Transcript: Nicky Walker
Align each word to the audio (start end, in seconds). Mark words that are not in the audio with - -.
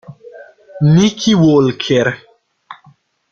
Nicky 0.93 1.35
Walker 1.37 2.07